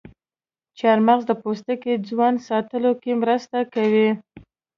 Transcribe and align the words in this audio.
چارمغز 0.77 1.21
د 1.27 1.31
پوستکي 1.41 1.93
ځوان 2.09 2.33
ساتلو 2.47 2.91
کې 3.01 3.11
مرسته 3.21 3.57
کوي. 3.73 4.09